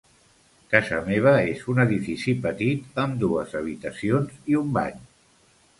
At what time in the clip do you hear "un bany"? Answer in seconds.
4.65-5.03